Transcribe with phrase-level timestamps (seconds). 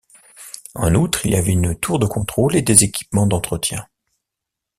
[0.73, 3.85] En outre, il y avait une tour de contrôle et des équipements d'entretien.